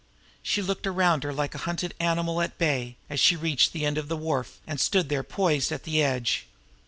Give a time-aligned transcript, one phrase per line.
[0.41, 3.99] She looked around her like a hunted animal at bay, as she reached the end
[3.99, 6.47] of the wharf and stood there poised at the edge.